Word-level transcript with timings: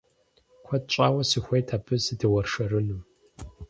Куэд 0.65 0.83
щӀауэ 0.93 1.23
сыхуейт 1.29 1.67
абы 1.75 1.95
сыдэуэршэрыну. 2.03 2.99